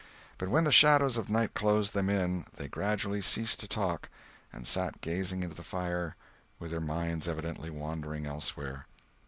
But 0.39 0.49
when 0.49 0.63
the 0.63 0.71
shadows 0.71 1.15
of 1.15 1.29
night 1.29 1.53
closed 1.53 1.93
them 1.93 2.09
in, 2.09 2.45
they 2.55 2.67
gradually 2.67 3.21
ceased 3.21 3.59
to 3.59 3.67
talk, 3.67 4.09
and 4.51 4.65
sat 4.65 4.99
gazing 5.01 5.43
into 5.43 5.53
the 5.53 5.61
fire, 5.61 6.15
with 6.57 6.71
their 6.71 6.81
minds 6.81 7.27
evidently 7.27 7.69
wandering 7.69 8.25
elsewhere. 8.25 8.87